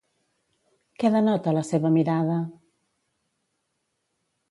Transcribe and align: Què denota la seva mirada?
Què 1.03 1.11
denota 1.17 1.53
la 1.59 1.63
seva 1.69 1.93
mirada? 1.99 2.41